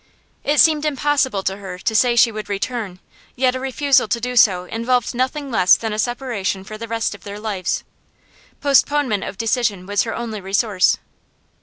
It 0.43 0.59
seemed 0.59 0.83
impossible 0.83 1.43
to 1.43 1.57
her 1.57 1.77
to 1.77 1.95
say 1.95 2.15
she 2.15 2.31
would 2.31 2.49
return, 2.49 2.97
yet 3.35 3.53
a 3.53 3.59
refusal 3.59 4.07
to 4.07 4.19
do 4.19 4.35
so 4.35 4.63
involved 4.63 5.13
nothing 5.13 5.51
less 5.51 5.75
than 5.75 5.95
separation 5.99 6.63
for 6.63 6.75
the 6.75 6.87
rest 6.87 7.13
of 7.13 7.23
their 7.23 7.39
lives. 7.39 7.83
Postponement 8.61 9.23
of 9.23 9.37
decision 9.37 9.85
was 9.85 10.01
her 10.01 10.15
only 10.15 10.41
resource. 10.41 10.97